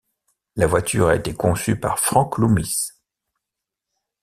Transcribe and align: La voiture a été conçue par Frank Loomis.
La 0.55 0.65
voiture 0.65 1.09
a 1.09 1.15
été 1.15 1.31
conçue 1.35 1.79
par 1.79 1.99
Frank 1.99 2.39
Loomis. 2.39 2.89